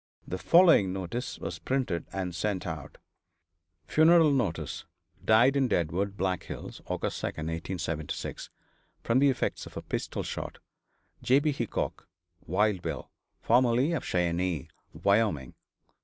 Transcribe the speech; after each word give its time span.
The 0.27 0.39
following 0.39 0.91
notice 0.91 1.37
was 1.37 1.59
printed 1.59 2.07
and 2.11 2.33
sent 2.33 2.65
out: 2.65 2.97
"FUNERAL 3.85 4.31
NOTICE. 4.31 4.85
Died 5.23 5.55
in 5.55 5.67
Deadwood, 5.67 6.17
Black 6.17 6.41
Hills, 6.45 6.81
Aug. 6.87 7.01
2, 7.01 7.05
1876, 7.05 8.49
from 9.03 9.19
the 9.19 9.29
effects 9.29 9.67
of 9.67 9.77
a 9.77 9.83
pistol 9.83 10.23
shot, 10.23 10.57
J. 11.21 11.37
B. 11.39 11.51
Hickok 11.51 12.07
(Wild 12.47 12.81
Bill,) 12.81 13.11
formerly 13.43 13.91
of 13.91 14.03
Cheyenne, 14.03 14.69
Wyoming. 14.91 15.53